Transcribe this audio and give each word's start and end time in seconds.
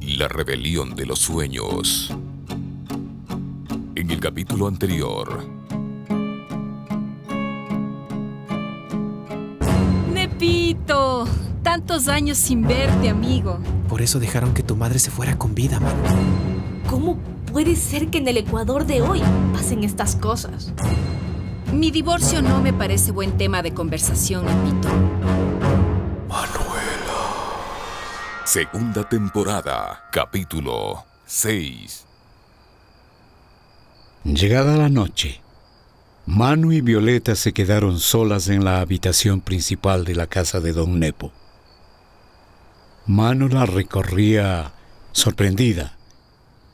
la 0.00 0.28
rebelión 0.28 0.94
de 0.94 1.06
los 1.06 1.18
sueños. 1.18 2.10
En 3.94 4.10
el 4.10 4.20
capítulo 4.20 4.66
anterior. 4.66 5.44
Nepito, 10.12 11.26
tantos 11.62 12.08
años 12.08 12.38
sin 12.38 12.62
verte, 12.62 13.08
amigo. 13.08 13.58
Por 13.88 14.02
eso 14.02 14.20
dejaron 14.20 14.54
que 14.54 14.62
tu 14.62 14.76
madre 14.76 14.98
se 14.98 15.10
fuera 15.10 15.36
con 15.36 15.54
vida, 15.54 15.80
man. 15.80 15.94
¿Cómo 16.88 17.18
puede 17.52 17.76
ser 17.76 18.08
que 18.08 18.18
en 18.18 18.28
el 18.28 18.36
Ecuador 18.36 18.86
de 18.86 19.02
hoy 19.02 19.20
pasen 19.52 19.84
estas 19.84 20.16
cosas? 20.16 20.72
Mi 21.72 21.90
divorcio 21.90 22.40
no 22.40 22.62
me 22.62 22.72
parece 22.72 23.12
buen 23.12 23.36
tema 23.36 23.62
de 23.62 23.72
conversación, 23.72 24.46
Nepito. 24.46 25.57
Segunda 28.48 29.06
temporada, 29.06 30.08
capítulo 30.10 31.04
6. 31.26 32.06
Llegada 34.24 34.78
la 34.78 34.88
noche, 34.88 35.42
Manu 36.24 36.72
y 36.72 36.80
Violeta 36.80 37.34
se 37.34 37.52
quedaron 37.52 38.00
solas 38.00 38.48
en 38.48 38.64
la 38.64 38.80
habitación 38.80 39.42
principal 39.42 40.06
de 40.06 40.14
la 40.14 40.28
casa 40.28 40.60
de 40.60 40.72
Don 40.72 40.98
Nepo. 40.98 41.30
Manu 43.06 43.48
la 43.48 43.66
recorría 43.66 44.72
sorprendida. 45.12 45.98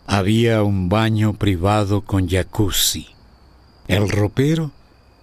Había 0.06 0.62
un 0.62 0.88
baño 0.88 1.32
privado 1.32 2.02
con 2.02 2.28
jacuzzi. 2.28 3.08
El 3.88 4.08
ropero 4.10 4.70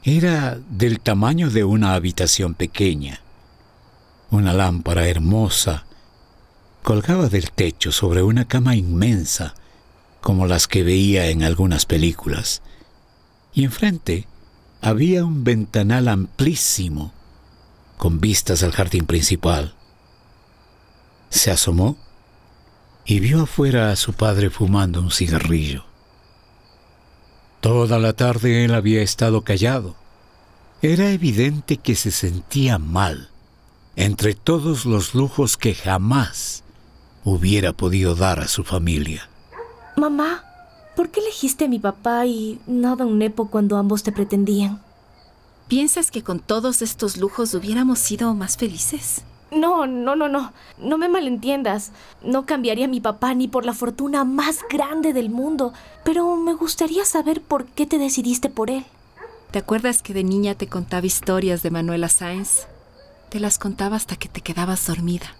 era 0.03 0.59
del 0.69 0.99
tamaño 0.99 1.49
de 1.49 1.63
una 1.63 1.93
habitación 1.93 2.55
pequeña. 2.55 3.21
Una 4.31 4.51
lámpara 4.51 5.07
hermosa 5.07 5.85
colgaba 6.83 7.27
del 7.29 7.51
techo 7.51 7.91
sobre 7.91 8.23
una 8.23 8.47
cama 8.47 8.75
inmensa, 8.75 9.55
como 10.19 10.47
las 10.47 10.67
que 10.67 10.83
veía 10.83 11.27
en 11.27 11.43
algunas 11.43 11.85
películas, 11.85 12.61
y 13.53 13.63
enfrente 13.63 14.27
había 14.81 15.23
un 15.23 15.43
ventanal 15.43 16.07
amplísimo, 16.07 17.13
con 17.97 18.19
vistas 18.19 18.63
al 18.63 18.71
jardín 18.71 19.05
principal. 19.05 19.75
Se 21.29 21.51
asomó 21.51 21.97
y 23.05 23.19
vio 23.19 23.43
afuera 23.43 23.91
a 23.91 23.95
su 23.95 24.13
padre 24.13 24.49
fumando 24.49 25.01
un 25.01 25.11
cigarrillo. 25.11 25.85
Toda 27.61 27.99
la 27.99 28.13
tarde 28.13 28.65
él 28.65 28.73
había 28.73 29.03
estado 29.03 29.43
callado. 29.43 29.95
Era 30.81 31.11
evidente 31.11 31.77
que 31.77 31.95
se 31.95 32.09
sentía 32.09 32.79
mal 32.79 33.29
entre 33.95 34.33
todos 34.33 34.85
los 34.85 35.13
lujos 35.13 35.57
que 35.57 35.75
jamás 35.75 36.63
hubiera 37.23 37.73
podido 37.73 38.15
dar 38.15 38.39
a 38.39 38.47
su 38.47 38.63
familia. 38.63 39.29
Mamá, 39.95 40.43
¿por 40.95 41.09
qué 41.09 41.19
elegiste 41.19 41.65
a 41.65 41.69
mi 41.69 41.79
papá 41.79 42.25
y 42.25 42.59
no 42.67 42.93
a 42.93 42.95
don 42.95 43.17
Nepo 43.17 43.49
cuando 43.49 43.77
ambos 43.77 44.03
te 44.03 44.11
pretendían? 44.11 44.81
¿Piensas 45.67 46.11
que 46.11 46.23
con 46.23 46.39
todos 46.39 46.81
estos 46.81 47.17
lujos 47.17 47.53
hubiéramos 47.53 47.99
sido 47.99 48.33
más 48.33 48.57
felices? 48.57 49.23
No, 49.51 49.85
no, 49.85 50.15
no, 50.15 50.29
no. 50.29 50.53
No 50.77 50.97
me 50.97 51.09
malentiendas. 51.09 51.91
No 52.23 52.45
cambiaría 52.45 52.85
a 52.85 52.89
mi 52.89 53.01
papá 53.01 53.33
ni 53.33 53.47
por 53.47 53.65
la 53.65 53.73
fortuna 53.73 54.23
más 54.23 54.59
grande 54.69 55.13
del 55.13 55.29
mundo. 55.29 55.73
Pero 56.03 56.35
me 56.37 56.53
gustaría 56.53 57.05
saber 57.05 57.41
por 57.41 57.65
qué 57.65 57.85
te 57.85 57.99
decidiste 57.99 58.49
por 58.49 58.69
él. 58.69 58.85
¿Te 59.51 59.59
acuerdas 59.59 60.01
que 60.01 60.13
de 60.13 60.23
niña 60.23 60.55
te 60.55 60.67
contaba 60.67 61.05
historias 61.05 61.63
de 61.63 61.71
Manuela 61.71 62.07
Sáenz? 62.07 62.67
Te 63.29 63.41
las 63.41 63.57
contaba 63.57 63.97
hasta 63.97 64.15
que 64.15 64.29
te 64.29 64.41
quedabas 64.41 64.87
dormida. 64.87 65.35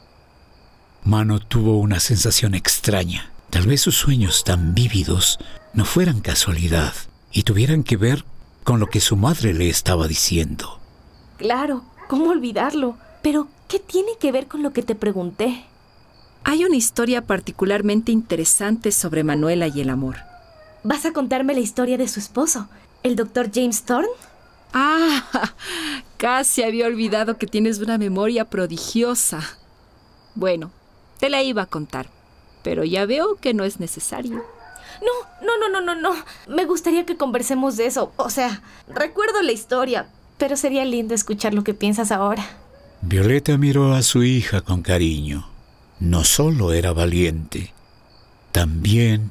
Mano 1.04 1.40
tuvo 1.40 1.80
una 1.80 2.00
sensación 2.00 2.54
extraña. 2.54 3.32
Tal 3.50 3.66
vez 3.66 3.82
sus 3.82 3.98
sueños 3.98 4.44
tan 4.44 4.76
vívidos 4.76 5.40
no 5.74 5.84
fueran 5.84 6.22
casualidad 6.22 6.94
y 7.32 7.44
tuvieran 7.44 7.84
que 7.84 7.98
ver 7.98 8.24
con 8.64 8.80
lo 8.80 8.88
que 8.88 9.00
su 9.00 9.16
madre 9.16 9.54
le 9.54 9.68
estaba 9.68 10.08
diciendo. 10.08 10.80
Claro, 11.38 11.84
¿cómo 12.08 12.30
olvidarlo? 12.30 12.98
Pero, 13.24 13.48
¿qué 13.68 13.80
tiene 13.80 14.12
que 14.20 14.32
ver 14.32 14.48
con 14.48 14.62
lo 14.62 14.74
que 14.74 14.84
te 14.84 14.94
pregunté? 14.94 15.66
Hay 16.44 16.66
una 16.66 16.76
historia 16.76 17.26
particularmente 17.26 18.12
interesante 18.12 18.92
sobre 18.92 19.24
Manuela 19.24 19.68
y 19.68 19.82
el 19.82 19.90
amor. 19.90 20.18
¿Vas 20.84 21.06
a 21.06 21.14
contarme 21.14 21.56
la 21.56 21.62
historia 21.62 21.98
de 21.98 22.08
su 22.08 22.20
esposo, 22.20 22.70
el 23.02 23.16
doctor 23.16 23.50
James 23.52 23.84
Thorne? 23.84 24.10
Ah, 24.72 25.24
casi 26.18 26.62
había 26.62 26.86
olvidado 26.86 27.38
que 27.38 27.48
tienes 27.48 27.80
una 27.80 27.98
memoria 27.98 28.46
prodigiosa. 28.46 29.42
Bueno, 30.36 30.72
te 31.22 31.30
la 31.30 31.44
iba 31.44 31.62
a 31.62 31.68
contar, 31.68 32.10
pero 32.64 32.84
ya 32.84 33.06
veo 33.06 33.36
que 33.36 33.54
no 33.54 33.64
es 33.64 33.80
necesario. 33.80 34.44
No, 35.02 35.46
no, 35.46 35.58
no, 35.60 35.70
no, 35.70 35.82
no, 35.82 35.96
no. 36.02 36.16
Me 36.48 36.66
gustaría 36.66 37.06
que 37.06 37.16
conversemos 37.16 37.78
de 37.78 37.86
eso. 37.86 38.12
O 38.18 38.32
sea, 38.32 38.64
recuerdo 38.88 39.44
la 39.44 39.52
historia, 39.52 40.08
pero 40.40 40.58
sería 40.58 40.84
lindo 40.84 41.14
escuchar 41.14 41.54
lo 41.54 41.64
que 41.64 41.76
piensas 41.76 42.12
ahora. 42.12 42.44
Violeta 43.02 43.56
miró 43.60 43.94
a 43.94 44.02
su 44.02 44.24
hija 44.24 44.62
con 44.62 44.82
cariño. 44.82 45.48
No 46.00 46.24
solo 46.24 46.74
era 46.74 46.92
valiente, 46.92 47.72
también 48.52 49.30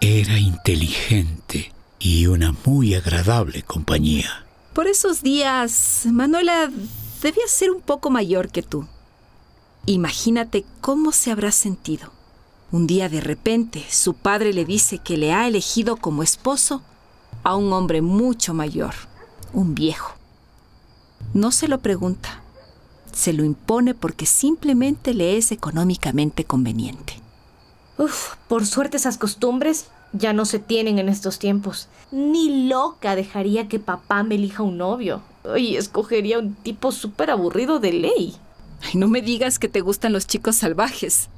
era 0.00 0.38
inteligente 0.38 1.70
y 1.98 2.28
una 2.28 2.54
muy 2.64 2.94
agradable 2.94 3.62
compañía. 3.62 4.46
Por 4.72 4.86
esos 4.86 5.22
días, 5.22 6.06
Manuela 6.10 6.70
debía 7.22 7.46
ser 7.46 7.70
un 7.70 7.82
poco 7.82 8.08
mayor 8.08 8.48
que 8.50 8.62
tú. 8.62 8.86
Imagínate 9.88 10.64
cómo 10.80 11.12
se 11.12 11.30
habrá 11.30 11.52
sentido. 11.52 12.10
Un 12.72 12.88
día 12.88 13.08
de 13.08 13.20
repente 13.20 13.84
su 13.88 14.14
padre 14.14 14.52
le 14.52 14.64
dice 14.64 14.98
que 14.98 15.16
le 15.16 15.32
ha 15.32 15.46
elegido 15.46 15.96
como 15.96 16.24
esposo 16.24 16.82
a 17.44 17.54
un 17.54 17.72
hombre 17.72 18.02
mucho 18.02 18.52
mayor, 18.52 18.94
un 19.52 19.76
viejo. 19.76 20.14
No 21.34 21.52
se 21.52 21.68
lo 21.68 21.78
pregunta, 21.78 22.42
se 23.12 23.32
lo 23.32 23.44
impone 23.44 23.94
porque 23.94 24.26
simplemente 24.26 25.14
le 25.14 25.36
es 25.36 25.52
económicamente 25.52 26.42
conveniente. 26.44 27.20
Uf, 27.96 28.34
por 28.48 28.66
suerte 28.66 28.96
esas 28.96 29.18
costumbres 29.18 29.86
ya 30.12 30.32
no 30.32 30.46
se 30.46 30.58
tienen 30.58 30.98
en 30.98 31.08
estos 31.08 31.38
tiempos. 31.38 31.88
Ni 32.10 32.66
loca 32.68 33.14
dejaría 33.14 33.68
que 33.68 33.78
papá 33.78 34.24
me 34.24 34.34
elija 34.34 34.64
un 34.64 34.78
novio. 34.78 35.22
Y 35.56 35.76
escogería 35.76 36.40
un 36.40 36.54
tipo 36.54 36.90
súper 36.90 37.30
aburrido 37.30 37.78
de 37.78 37.92
ley. 37.92 38.36
No 38.94 39.08
me 39.08 39.22
digas 39.22 39.58
que 39.58 39.68
te 39.68 39.80
gustan 39.80 40.12
los 40.12 40.26
chicos 40.26 40.56
salvajes. 40.56 41.28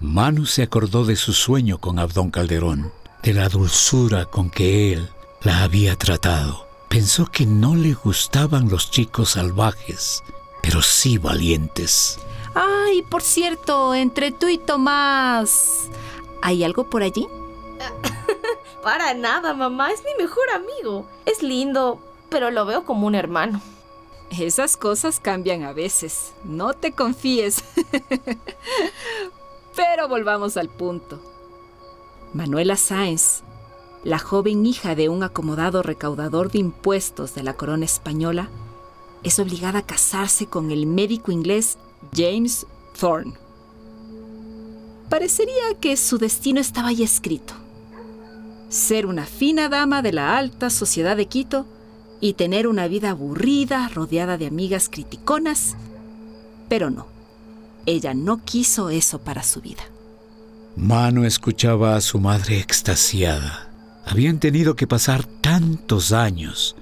Manu 0.00 0.46
se 0.46 0.62
acordó 0.62 1.04
de 1.04 1.16
su 1.16 1.32
sueño 1.32 1.78
con 1.78 1.98
Abdón 1.98 2.30
Calderón, 2.30 2.92
de 3.22 3.34
la 3.34 3.48
dulzura 3.48 4.26
con 4.26 4.50
que 4.50 4.92
él 4.92 5.08
la 5.42 5.62
había 5.64 5.96
tratado. 5.96 6.66
Pensó 6.88 7.26
que 7.26 7.46
no 7.46 7.74
le 7.74 7.94
gustaban 7.94 8.68
los 8.68 8.90
chicos 8.90 9.30
salvajes, 9.30 10.22
pero 10.62 10.82
sí 10.82 11.18
valientes. 11.18 12.18
Ay, 12.54 13.02
por 13.02 13.22
cierto, 13.22 13.94
entre 13.94 14.32
tú 14.32 14.48
y 14.48 14.58
Tomás, 14.58 15.88
¿hay 16.42 16.64
algo 16.64 16.88
por 16.88 17.02
allí? 17.02 17.26
Para 18.82 19.14
nada, 19.14 19.52
mamá, 19.54 19.90
es 19.92 20.02
mi 20.04 20.22
mejor 20.22 20.44
amigo. 20.54 21.06
Es 21.26 21.42
lindo, 21.42 22.00
pero 22.30 22.50
lo 22.50 22.64
veo 22.64 22.84
como 22.84 23.06
un 23.06 23.14
hermano. 23.14 23.60
Esas 24.30 24.76
cosas 24.76 25.20
cambian 25.20 25.62
a 25.62 25.72
veces. 25.72 26.34
No 26.44 26.74
te 26.74 26.92
confíes. 26.92 27.64
Pero 29.76 30.08
volvamos 30.08 30.56
al 30.56 30.68
punto. 30.68 31.20
Manuela 32.34 32.76
Sáenz, 32.76 33.42
la 34.04 34.18
joven 34.18 34.66
hija 34.66 34.94
de 34.94 35.08
un 35.08 35.22
acomodado 35.22 35.82
recaudador 35.82 36.50
de 36.50 36.58
impuestos 36.58 37.34
de 37.34 37.42
la 37.42 37.54
corona 37.54 37.84
española, 37.84 38.50
es 39.22 39.38
obligada 39.38 39.80
a 39.80 39.86
casarse 39.86 40.46
con 40.46 40.70
el 40.70 40.86
médico 40.86 41.32
inglés 41.32 41.78
James 42.14 42.66
Thorne. 42.98 43.34
Parecería 45.08 45.74
que 45.80 45.96
su 45.96 46.18
destino 46.18 46.60
estaba 46.60 46.92
ya 46.92 47.04
escrito. 47.04 47.54
Ser 48.68 49.06
una 49.06 49.24
fina 49.24 49.68
dama 49.68 50.02
de 50.02 50.12
la 50.12 50.36
alta 50.36 50.68
sociedad 50.68 51.16
de 51.16 51.26
Quito 51.26 51.66
y 52.20 52.34
tener 52.34 52.66
una 52.66 52.88
vida 52.88 53.10
aburrida, 53.10 53.88
rodeada 53.88 54.38
de 54.38 54.46
amigas 54.46 54.88
criticonas. 54.88 55.76
Pero 56.68 56.90
no, 56.90 57.06
ella 57.86 58.14
no 58.14 58.44
quiso 58.44 58.90
eso 58.90 59.20
para 59.20 59.42
su 59.42 59.60
vida. 59.60 59.82
Mano 60.76 61.24
escuchaba 61.24 61.96
a 61.96 62.00
su 62.00 62.20
madre 62.20 62.58
extasiada. 62.58 63.70
Habían 64.04 64.38
tenido 64.38 64.76
que 64.76 64.86
pasar 64.86 65.24
tantos 65.24 66.12
años 66.12 66.76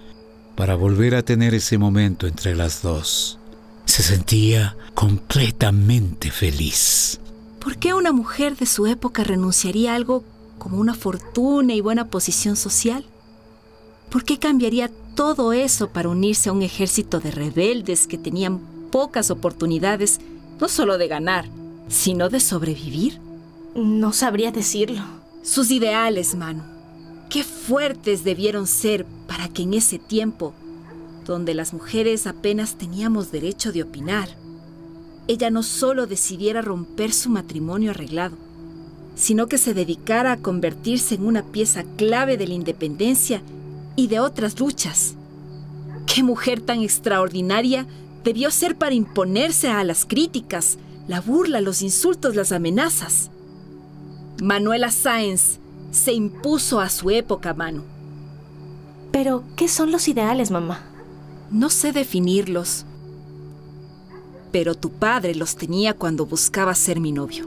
para 0.54 0.74
volver 0.74 1.14
a 1.14 1.22
tener 1.22 1.54
ese 1.54 1.78
momento 1.78 2.26
entre 2.26 2.54
las 2.54 2.82
dos. 2.82 3.38
Se 3.84 4.02
sentía 4.02 4.76
completamente 4.94 6.30
feliz. 6.30 7.20
¿Por 7.60 7.76
qué 7.78 7.94
una 7.94 8.12
mujer 8.12 8.56
de 8.56 8.66
su 8.66 8.86
época 8.86 9.24
renunciaría 9.24 9.92
a 9.92 9.96
algo 9.96 10.24
como 10.58 10.78
una 10.78 10.94
fortuna 10.94 11.74
y 11.74 11.80
buena 11.80 12.08
posición 12.08 12.56
social? 12.56 13.04
¿Por 14.10 14.24
qué 14.24 14.38
cambiaría 14.38 14.90
todo 15.16 15.54
eso 15.54 15.88
para 15.88 16.10
unirse 16.10 16.50
a 16.50 16.52
un 16.52 16.62
ejército 16.62 17.18
de 17.18 17.32
rebeldes 17.32 18.06
que 18.06 18.18
tenían 18.18 18.60
pocas 18.92 19.30
oportunidades, 19.30 20.20
no 20.60 20.68
solo 20.68 20.98
de 20.98 21.08
ganar, 21.08 21.48
sino 21.88 22.28
de 22.28 22.38
sobrevivir? 22.38 23.18
No 23.74 24.12
sabría 24.12 24.52
decirlo. 24.52 25.02
Sus 25.42 25.70
ideales, 25.70 26.34
Manu. 26.34 26.62
Qué 27.30 27.42
fuertes 27.42 28.24
debieron 28.24 28.66
ser 28.66 29.06
para 29.26 29.48
que 29.48 29.62
en 29.62 29.74
ese 29.74 29.98
tiempo, 29.98 30.52
donde 31.24 31.54
las 31.54 31.72
mujeres 31.72 32.26
apenas 32.26 32.76
teníamos 32.76 33.32
derecho 33.32 33.72
de 33.72 33.82
opinar, 33.82 34.28
ella 35.28 35.50
no 35.50 35.62
solo 35.62 36.06
decidiera 36.06 36.60
romper 36.60 37.12
su 37.12 37.30
matrimonio 37.30 37.92
arreglado, 37.92 38.36
sino 39.14 39.46
que 39.46 39.56
se 39.56 39.72
dedicara 39.72 40.32
a 40.32 40.36
convertirse 40.36 41.14
en 41.14 41.26
una 41.26 41.42
pieza 41.42 41.84
clave 41.96 42.36
de 42.36 42.46
la 42.46 42.54
independencia 42.54 43.42
y 43.96 44.06
de 44.06 44.20
otras 44.20 44.60
luchas. 44.60 45.14
¿Qué 46.06 46.22
mujer 46.22 46.60
tan 46.60 46.82
extraordinaria 46.82 47.86
debió 48.22 48.50
ser 48.50 48.76
para 48.76 48.94
imponerse 48.94 49.68
a 49.68 49.82
las 49.82 50.04
críticas, 50.04 50.78
la 51.08 51.20
burla, 51.20 51.60
los 51.60 51.82
insultos, 51.82 52.36
las 52.36 52.52
amenazas? 52.52 53.30
Manuela 54.42 54.90
Sáenz 54.90 55.58
se 55.90 56.12
impuso 56.12 56.80
a 56.80 56.90
su 56.90 57.10
época, 57.10 57.54
Manu. 57.54 57.82
Pero, 59.10 59.42
¿qué 59.56 59.66
son 59.66 59.90
los 59.90 60.08
ideales, 60.08 60.50
mamá? 60.50 60.84
No 61.50 61.70
sé 61.70 61.92
definirlos, 61.92 62.84
pero 64.52 64.74
tu 64.74 64.90
padre 64.90 65.34
los 65.34 65.56
tenía 65.56 65.94
cuando 65.94 66.26
buscaba 66.26 66.74
ser 66.74 66.98
mi 66.98 67.12
novio. 67.12 67.46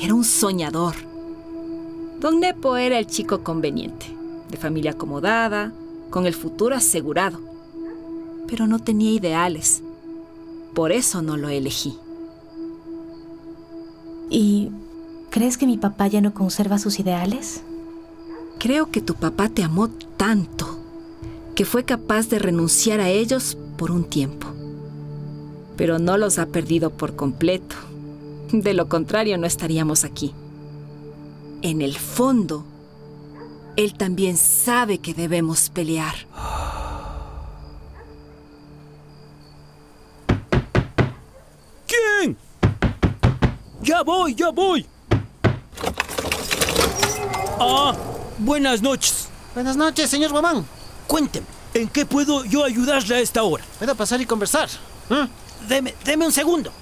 Era 0.00 0.14
un 0.14 0.24
soñador. 0.24 0.94
Don 2.20 2.40
Nepo 2.40 2.76
era 2.76 2.98
el 2.98 3.06
chico 3.06 3.44
conveniente, 3.44 4.06
de 4.52 4.58
familia 4.58 4.92
acomodada, 4.92 5.72
con 6.10 6.26
el 6.26 6.34
futuro 6.34 6.76
asegurado, 6.76 7.40
pero 8.46 8.68
no 8.68 8.78
tenía 8.78 9.10
ideales. 9.10 9.82
Por 10.74 10.92
eso 10.92 11.22
no 11.22 11.36
lo 11.36 11.48
elegí. 11.48 11.98
¿Y 14.30 14.70
crees 15.30 15.58
que 15.58 15.66
mi 15.66 15.78
papá 15.78 16.06
ya 16.06 16.20
no 16.20 16.32
conserva 16.32 16.78
sus 16.78 17.00
ideales? 17.00 17.62
Creo 18.58 18.90
que 18.90 19.00
tu 19.00 19.14
papá 19.14 19.48
te 19.48 19.64
amó 19.64 19.88
tanto 20.16 20.78
que 21.54 21.64
fue 21.64 21.84
capaz 21.84 22.28
de 22.28 22.38
renunciar 22.38 23.00
a 23.00 23.08
ellos 23.08 23.58
por 23.76 23.90
un 23.90 24.04
tiempo. 24.04 24.48
Pero 25.76 25.98
no 25.98 26.16
los 26.16 26.38
ha 26.38 26.46
perdido 26.46 26.90
por 26.90 27.16
completo. 27.16 27.76
De 28.52 28.74
lo 28.74 28.88
contrario, 28.88 29.38
no 29.38 29.46
estaríamos 29.46 30.04
aquí. 30.04 30.34
En 31.62 31.80
el 31.80 31.96
fondo, 31.96 32.64
él 33.76 33.94
también 33.94 34.36
sabe 34.36 34.98
que 34.98 35.14
debemos 35.14 35.70
pelear. 35.70 36.14
¿Quién? 41.86 42.36
Ya 43.82 44.02
voy, 44.02 44.34
ya 44.34 44.50
voy. 44.50 44.86
Ah, 47.58 47.94
buenas 48.38 48.82
noches. 48.82 49.28
Buenas 49.54 49.76
noches, 49.76 50.10
señor 50.10 50.30
Guamán. 50.32 50.64
Cuénteme, 51.06 51.46
¿en 51.74 51.88
qué 51.88 52.06
puedo 52.06 52.44
yo 52.44 52.64
ayudarle 52.64 53.16
a 53.16 53.20
esta 53.20 53.42
hora? 53.42 53.64
Puedo 53.78 53.94
pasar 53.94 54.20
y 54.20 54.26
conversar. 54.26 54.68
¿eh? 55.10 55.26
Deme, 55.68 55.94
deme 56.04 56.26
un 56.26 56.32
segundo. 56.32 56.72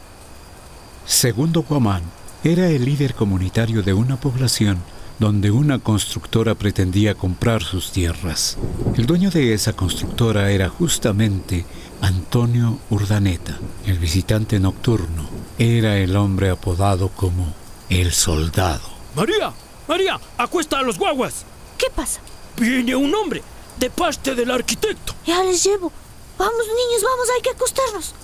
Segundo 1.07 1.63
Guamán 1.63 2.03
era 2.45 2.69
el 2.69 2.85
líder 2.85 3.15
comunitario 3.15 3.83
de 3.83 3.93
una 3.93 4.17
población 4.17 4.79
donde 5.21 5.51
una 5.51 5.79
constructora 5.79 6.55
pretendía 6.55 7.15
comprar 7.15 7.63
sus 7.63 7.93
tierras. 7.93 8.57
El 8.97 9.05
dueño 9.05 9.31
de 9.31 9.53
esa 9.53 9.75
constructora 9.75 10.51
era 10.51 10.71
justamente 10.71 11.67
Antonio 12.01 12.79
Urdaneta, 12.89 13.59
el 13.85 13.99
visitante 13.99 14.59
nocturno. 14.59 15.29
Era 15.59 15.99
el 15.99 16.17
hombre 16.17 16.49
apodado 16.49 17.11
como 17.11 17.53
el 17.91 18.13
soldado. 18.13 18.89
María, 19.15 19.53
María, 19.87 20.19
acuesta 20.39 20.79
a 20.79 20.83
los 20.83 20.99
guaguas. 20.99 21.45
¿Qué 21.77 21.89
pasa? 21.95 22.23
Viene 22.57 22.97
un 22.97 23.15
hombre 23.15 23.43
de 23.79 23.91
parte 23.91 24.35
del 24.35 24.51
arquitecto. 24.51 25.15
Ya 25.27 25.45
les 25.45 25.63
llevo. 25.63 25.93
Vamos, 26.39 26.67
niños, 26.67 27.03
vamos, 27.03 27.29
hay 27.37 27.43
que 27.43 27.51
acostarnos. 27.51 28.15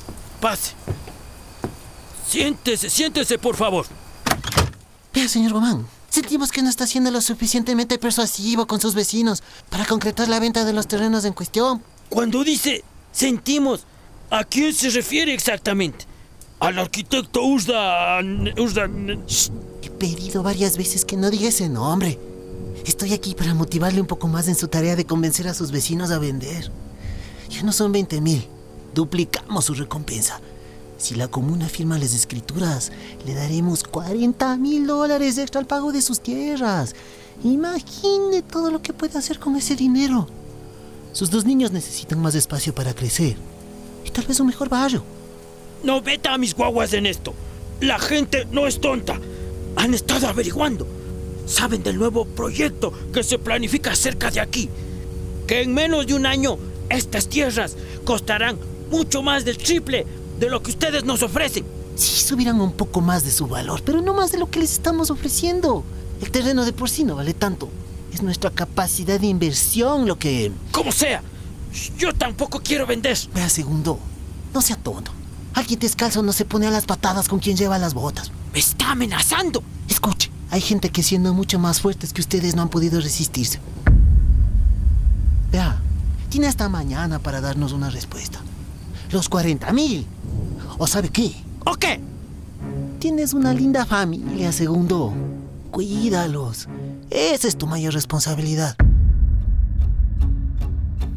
Pase. 0.40 0.72
Siéntese, 2.26 2.88
siéntese, 2.88 3.38
por 3.38 3.54
favor. 3.54 3.84
Vea, 5.12 5.28
señor 5.28 5.52
Guamán. 5.52 5.95
Sentimos 6.16 6.50
que 6.50 6.62
no 6.62 6.70
está 6.70 6.86
siendo 6.86 7.10
lo 7.10 7.20
suficientemente 7.20 7.98
persuasivo 7.98 8.66
con 8.66 8.80
sus 8.80 8.94
vecinos 8.94 9.42
para 9.68 9.84
concretar 9.84 10.28
la 10.28 10.40
venta 10.40 10.64
de 10.64 10.72
los 10.72 10.88
terrenos 10.88 11.26
en 11.26 11.34
cuestión. 11.34 11.82
Cuando 12.08 12.42
dice 12.42 12.82
sentimos, 13.12 13.84
¿a 14.30 14.42
quién 14.44 14.72
se 14.72 14.88
refiere 14.88 15.34
exactamente? 15.34 16.06
¿Al 16.58 16.78
arquitecto 16.78 17.42
Usda... 17.42 18.20
Usda... 18.56 18.88
Shh, 19.26 19.50
he 19.82 19.90
pedido 19.90 20.42
varias 20.42 20.78
veces 20.78 21.04
que 21.04 21.18
no 21.18 21.28
diga 21.28 21.48
ese 21.48 21.68
nombre. 21.68 22.18
Estoy 22.86 23.12
aquí 23.12 23.34
para 23.34 23.52
motivarle 23.52 24.00
un 24.00 24.06
poco 24.06 24.26
más 24.26 24.48
en 24.48 24.54
su 24.54 24.68
tarea 24.68 24.96
de 24.96 25.04
convencer 25.04 25.46
a 25.48 25.52
sus 25.52 25.70
vecinos 25.70 26.10
a 26.12 26.18
vender. 26.18 26.72
Ya 27.50 27.62
no 27.62 27.72
son 27.72 27.92
20 27.92 28.22
mil. 28.22 28.48
Duplicamos 28.94 29.66
su 29.66 29.74
recompensa. 29.74 30.40
Si 30.98 31.14
la 31.14 31.28
comuna 31.28 31.68
firma 31.68 31.98
las 31.98 32.14
escrituras, 32.14 32.90
le 33.26 33.34
daremos 33.34 33.84
40 33.84 34.56
mil 34.56 34.86
dólares 34.86 35.36
extra 35.36 35.60
al 35.60 35.66
pago 35.66 35.92
de 35.92 36.00
sus 36.00 36.20
tierras. 36.20 36.94
Imagine 37.44 38.42
todo 38.42 38.70
lo 38.70 38.80
que 38.80 38.94
puede 38.94 39.18
hacer 39.18 39.38
con 39.38 39.56
ese 39.56 39.76
dinero. 39.76 40.26
Sus 41.12 41.30
dos 41.30 41.44
niños 41.44 41.70
necesitan 41.70 42.20
más 42.20 42.34
espacio 42.34 42.74
para 42.74 42.94
crecer. 42.94 43.36
Y 44.04 44.10
tal 44.10 44.24
vez 44.24 44.40
un 44.40 44.46
mejor 44.46 44.68
barrio. 44.68 45.02
No 45.82 46.00
veta 46.00 46.32
a 46.32 46.38
mis 46.38 46.54
guaguas 46.54 46.94
en 46.94 47.04
esto. 47.04 47.34
La 47.80 47.98
gente 47.98 48.46
no 48.50 48.66
es 48.66 48.80
tonta. 48.80 49.20
Han 49.76 49.92
estado 49.92 50.28
averiguando. 50.28 50.86
Saben 51.46 51.82
del 51.82 51.98
nuevo 51.98 52.24
proyecto 52.24 52.92
que 53.12 53.22
se 53.22 53.38
planifica 53.38 53.94
cerca 53.94 54.30
de 54.30 54.40
aquí. 54.40 54.70
Que 55.46 55.60
en 55.60 55.74
menos 55.74 56.06
de 56.06 56.14
un 56.14 56.24
año 56.24 56.58
estas 56.88 57.28
tierras 57.28 57.76
costarán 58.04 58.58
mucho 58.90 59.22
más 59.22 59.44
del 59.44 59.58
triple 59.58 60.06
de 60.38 60.50
lo 60.50 60.62
que 60.62 60.70
ustedes 60.70 61.04
nos 61.04 61.22
ofrecen. 61.22 61.64
Sí, 61.96 62.20
subirán 62.20 62.60
un 62.60 62.72
poco 62.72 63.00
más 63.00 63.24
de 63.24 63.30
su 63.30 63.46
valor, 63.46 63.82
pero 63.84 64.02
no 64.02 64.14
más 64.14 64.32
de 64.32 64.38
lo 64.38 64.50
que 64.50 64.60
les 64.60 64.72
estamos 64.72 65.10
ofreciendo. 65.10 65.84
El 66.20 66.30
terreno 66.30 66.64
de 66.64 66.72
por 66.72 66.90
sí 66.90 67.04
no 67.04 67.16
vale 67.16 67.34
tanto. 67.34 67.68
Es 68.12 68.22
nuestra 68.22 68.50
capacidad 68.50 69.18
de 69.18 69.26
inversión 69.26 70.06
lo 70.06 70.18
que... 70.18 70.52
Como 70.72 70.92
sea, 70.92 71.22
yo 71.98 72.12
tampoco 72.14 72.60
quiero 72.62 72.86
vender. 72.86 73.16
Vea, 73.34 73.48
segundo, 73.48 73.98
no 74.52 74.60
sea 74.60 74.76
tonto. 74.76 75.10
Alguien 75.54 75.80
descalzo 75.80 76.22
no 76.22 76.32
se 76.32 76.44
pone 76.44 76.66
a 76.66 76.70
las 76.70 76.84
patadas 76.84 77.28
con 77.28 77.38
quien 77.38 77.56
lleva 77.56 77.78
las 77.78 77.94
botas. 77.94 78.30
Me 78.52 78.58
está 78.58 78.90
amenazando. 78.92 79.62
Escuche, 79.88 80.30
hay 80.50 80.60
gente 80.60 80.90
que 80.90 81.02
siendo 81.02 81.32
mucho 81.32 81.58
más 81.58 81.80
fuertes 81.80 82.12
que 82.12 82.20
ustedes 82.20 82.54
no 82.54 82.62
han 82.62 82.68
podido 82.68 83.00
resistirse. 83.00 83.58
Vea, 85.50 85.80
tiene 86.28 86.46
hasta 86.46 86.68
mañana 86.68 87.18
para 87.18 87.40
darnos 87.40 87.72
una 87.72 87.88
respuesta. 87.88 88.40
Los 89.10 89.28
40 89.28 89.72
mil. 89.72 90.06
¿O 90.78 90.86
sabe 90.86 91.08
qué? 91.08 91.32
¿O 91.64 91.74
qué? 91.74 92.00
Tienes 92.98 93.34
una 93.34 93.52
linda 93.52 93.86
familia, 93.86 94.52
segundo. 94.52 95.12
Cuídalos. 95.70 96.68
Esa 97.10 97.48
es 97.48 97.56
tu 97.56 97.66
mayor 97.66 97.94
responsabilidad. 97.94 98.76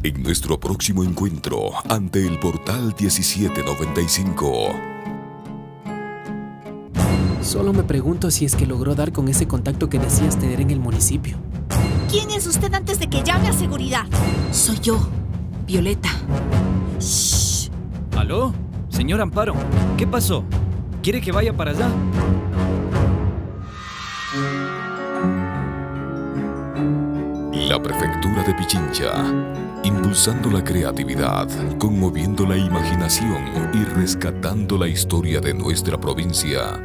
En 0.02 0.22
nuestro 0.22 0.58
próximo 0.58 1.04
encuentro 1.04 1.72
ante 1.88 2.26
el 2.26 2.38
portal 2.38 2.94
1795. 2.98 4.68
Solo 7.42 7.72
me 7.72 7.82
pregunto 7.82 8.30
si 8.30 8.44
es 8.44 8.54
que 8.54 8.66
logró 8.66 8.94
dar 8.94 9.12
con 9.12 9.28
ese 9.28 9.48
contacto 9.48 9.90
que 9.90 9.98
decías 9.98 10.38
tener 10.38 10.60
en 10.60 10.70
el 10.70 10.78
municipio. 10.78 11.36
¿Quién 12.10 12.30
es 12.30 12.46
usted 12.46 12.72
antes 12.72 12.98
de 12.98 13.08
que 13.08 13.22
llame 13.22 13.48
a 13.48 13.52
seguridad? 13.52 14.06
Soy 14.52 14.78
yo, 14.80 14.98
Violeta. 15.66 16.10
Shh. 16.98 17.59
¿Aló? 18.20 18.52
Señor 18.90 19.22
Amparo, 19.22 19.54
¿qué 19.96 20.06
pasó? 20.06 20.44
¿Quiere 21.02 21.22
que 21.22 21.32
vaya 21.32 21.56
para 21.56 21.70
allá? 21.70 21.88
La 27.50 27.82
Prefectura 27.82 28.42
de 28.42 28.52
Pichincha, 28.52 29.24
impulsando 29.84 30.50
la 30.50 30.62
creatividad, 30.62 31.48
conmoviendo 31.78 32.44
la 32.44 32.58
imaginación 32.58 33.42
y 33.72 33.84
rescatando 33.84 34.76
la 34.76 34.88
historia 34.88 35.40
de 35.40 35.54
nuestra 35.54 35.98
provincia, 35.98 36.78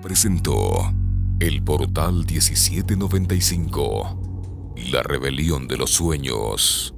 presentó 0.00 0.92
El 1.40 1.64
Portal 1.64 2.24
1795. 2.24 4.20
La 4.92 5.02
rebelión 5.02 5.66
de 5.66 5.76
los 5.76 5.90
sueños. 5.90 6.94